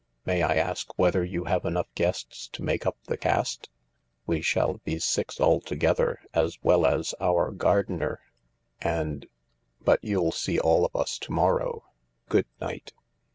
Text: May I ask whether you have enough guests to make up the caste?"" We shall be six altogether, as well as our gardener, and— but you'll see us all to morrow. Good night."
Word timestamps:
May 0.25 0.41
I 0.41 0.55
ask 0.55 0.97
whether 0.97 1.23
you 1.23 1.43
have 1.43 1.63
enough 1.63 1.85
guests 1.93 2.47
to 2.53 2.63
make 2.63 2.87
up 2.87 2.97
the 3.03 3.17
caste?"" 3.17 3.69
We 4.25 4.41
shall 4.41 4.79
be 4.83 4.97
six 4.97 5.39
altogether, 5.39 6.19
as 6.33 6.57
well 6.63 6.87
as 6.87 7.13
our 7.21 7.51
gardener, 7.51 8.19
and— 8.81 9.27
but 9.85 9.99
you'll 10.01 10.31
see 10.31 10.57
us 10.57 10.63
all 10.65 10.89
to 10.89 11.31
morrow. 11.31 11.83
Good 12.29 12.47
night." 12.59 12.93